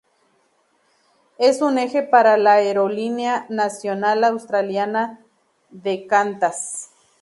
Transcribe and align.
Es 1.37 1.61
un 1.61 1.77
eje 1.77 2.01
para 2.01 2.35
la 2.37 2.53
aerolínea 2.53 3.45
nacional 3.49 4.23
australiana 4.23 5.23
de 5.69 6.07
Qantas. 6.07 6.89